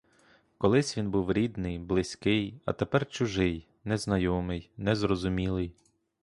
Колись 0.57 0.97
він 0.97 1.11
був 1.11 1.31
рідний 1.33 1.79
близький, 1.79 2.61
а 2.65 2.73
тепер 2.73 3.07
чужий, 3.09 3.67
незнайомий, 3.83 4.69
незрозумілий! 4.77 5.73